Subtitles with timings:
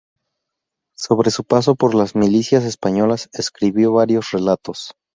[0.97, 4.95] Sobre su paso por las milicias españolas, escribió varios relatos.